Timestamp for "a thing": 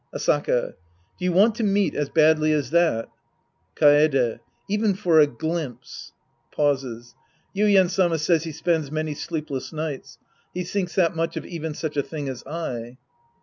11.97-12.27